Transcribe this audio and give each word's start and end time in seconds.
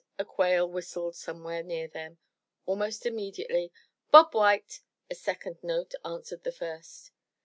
a 0.17 0.25
quail 0.25 0.67
whistled 0.67 1.15
some 1.15 1.43
where 1.43 1.61
near 1.61 1.87
them. 1.87 2.17
Almost 2.65 3.05
immediately, 3.05 3.71
"Bob 4.09 4.33
white!*' 4.33 4.81
a 5.11 5.13
second 5.13 5.63
note 5.63 5.93
answered 6.03 6.43
the 6.43 6.51
first. 6.51 7.11